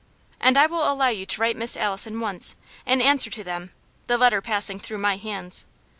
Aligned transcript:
And 0.39 0.57
I 0.57 0.65
will 0.65 0.91
allow 0.91 1.09
you 1.09 1.27
to 1.27 1.39
write 1.41 1.53
to 1.53 1.59
Miss 1.59 1.77
Allison 1.77 2.19
once, 2.19 2.55
in 2.87 3.03
answer 3.03 3.29
to 3.29 3.43
them, 3.43 3.71
the 4.07 4.17
letter 4.17 4.41
passing 4.41 4.79
through 4.79 4.97
my 4.97 5.17
hands. 5.17 5.67